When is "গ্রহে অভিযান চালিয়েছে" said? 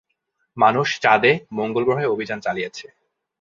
1.83-2.85